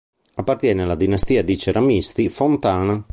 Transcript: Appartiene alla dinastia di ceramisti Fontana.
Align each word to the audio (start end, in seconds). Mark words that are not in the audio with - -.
Appartiene 0.37 0.81
alla 0.81 0.95
dinastia 0.95 1.43
di 1.43 1.59
ceramisti 1.59 2.27
Fontana. 2.27 3.05